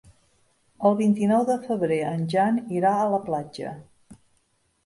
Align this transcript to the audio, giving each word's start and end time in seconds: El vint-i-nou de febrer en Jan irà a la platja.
El 0.89 0.95
vint-i-nou 1.01 1.43
de 1.49 1.57
febrer 1.67 1.99
en 2.13 2.25
Jan 2.35 2.57
irà 2.79 2.95
a 2.95 3.07
la 3.15 3.21
platja. 3.29 3.75